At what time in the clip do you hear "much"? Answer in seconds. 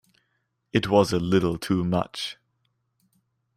1.83-2.37